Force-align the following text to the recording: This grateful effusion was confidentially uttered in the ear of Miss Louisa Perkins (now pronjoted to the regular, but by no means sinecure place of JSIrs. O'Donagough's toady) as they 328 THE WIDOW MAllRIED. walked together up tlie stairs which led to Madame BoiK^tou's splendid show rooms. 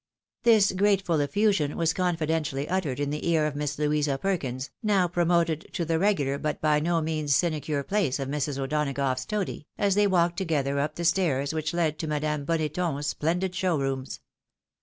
This 0.41 0.71
grateful 0.71 1.19
effusion 1.19 1.77
was 1.77 1.93
confidentially 1.93 2.67
uttered 2.67 2.99
in 2.99 3.11
the 3.11 3.29
ear 3.29 3.45
of 3.45 3.55
Miss 3.55 3.77
Louisa 3.77 4.17
Perkins 4.17 4.71
(now 4.81 5.07
pronjoted 5.07 5.71
to 5.73 5.85
the 5.85 5.99
regular, 5.99 6.39
but 6.39 6.59
by 6.59 6.79
no 6.79 7.01
means 7.01 7.35
sinecure 7.35 7.83
place 7.83 8.17
of 8.17 8.27
JSIrs. 8.29 8.57
O'Donagough's 8.57 9.25
toady) 9.27 9.67
as 9.77 9.93
they 9.93 10.05
328 10.05 10.05
THE 10.07 10.07
WIDOW 10.07 10.09
MAllRIED. 10.09 10.11
walked 10.29 10.37
together 10.37 10.79
up 10.79 10.95
tlie 10.95 11.05
stairs 11.05 11.53
which 11.53 11.73
led 11.75 11.99
to 11.99 12.07
Madame 12.07 12.45
BoiK^tou's 12.47 13.05
splendid 13.05 13.53
show 13.53 13.77
rooms. 13.77 14.19